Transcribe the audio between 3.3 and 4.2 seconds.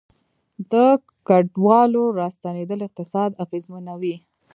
اغیزمنوي